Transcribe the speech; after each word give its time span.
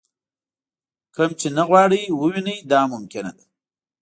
کوم 1.15 1.31
چې 1.39 1.47
نه 1.57 1.63
غواړئ 1.69 2.03
ووینئ 2.11 2.57
دا 2.71 2.81
ممکنه 2.93 3.31
ده. 3.37 3.45